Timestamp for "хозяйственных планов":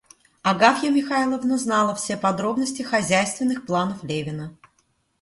2.81-4.01